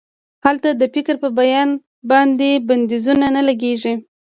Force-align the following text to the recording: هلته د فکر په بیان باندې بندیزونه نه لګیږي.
هلته 0.45 0.69
د 0.75 0.83
فکر 0.95 1.15
په 1.23 1.29
بیان 1.39 1.69
باندې 2.09 2.49
بندیزونه 2.67 3.27
نه 3.35 3.41
لګیږي. 3.49 3.93